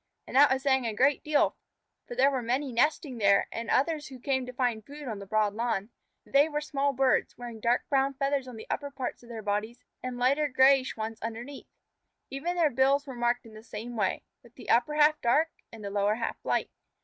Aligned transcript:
And 0.25 0.35
that 0.35 0.51
was 0.51 0.63
saying 0.63 0.87
a 0.87 0.95
great 0.95 1.23
deal, 1.23 1.55
for 2.07 2.15
there 2.15 2.31
were 2.31 2.41
many 2.41 2.71
nesting 2.71 3.19
there 3.19 3.47
and 3.51 3.69
others 3.69 4.07
who 4.07 4.17
came 4.19 4.47
to 4.47 4.51
find 4.51 4.83
food 4.83 5.07
on 5.07 5.19
the 5.19 5.27
broad 5.27 5.53
lawn. 5.53 5.91
They 6.25 6.49
were 6.49 6.59
small 6.59 6.91
birds, 6.91 7.37
wearing 7.37 7.59
dark 7.59 7.87
brown 7.87 8.15
feathers 8.15 8.47
on 8.47 8.55
the 8.55 8.65
upper 8.67 8.89
parts 8.89 9.21
of 9.21 9.29
their 9.29 9.43
bodies 9.43 9.77
and 10.01 10.17
lighter 10.17 10.47
grayish 10.47 10.97
ones 10.97 11.21
underneath. 11.21 11.67
Even 12.31 12.55
their 12.55 12.71
bills 12.71 13.05
were 13.05 13.13
marked 13.13 13.45
in 13.45 13.53
the 13.53 13.61
same 13.61 13.95
way, 13.95 14.23
with 14.41 14.55
the 14.55 14.71
upper 14.71 14.95
half 14.95 15.21
dark 15.21 15.49
and 15.71 15.85
the 15.85 15.91
lower 15.91 16.15
half 16.15 16.43
light. 16.43 16.71